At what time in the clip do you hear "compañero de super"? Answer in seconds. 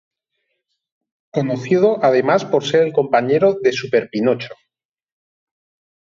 2.91-4.09